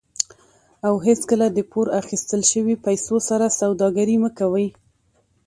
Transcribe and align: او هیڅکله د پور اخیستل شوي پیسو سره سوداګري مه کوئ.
او 0.87 0.93
هیڅکله 1.07 1.47
د 1.51 1.59
پور 1.71 1.87
اخیستل 2.01 2.41
شوي 2.51 2.75
پیسو 2.85 3.15
سره 3.29 3.55
سوداګري 3.59 4.15
مه 4.23 4.29
کوئ. 4.39 4.67